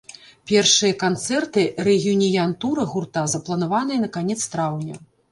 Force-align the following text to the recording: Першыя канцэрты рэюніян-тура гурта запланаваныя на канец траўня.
Першыя 0.51 0.93
канцэрты 1.01 1.65
рэюніян-тура 1.87 2.85
гурта 2.93 3.23
запланаваныя 3.33 3.99
на 4.07 4.09
канец 4.15 4.39
траўня. 4.55 4.97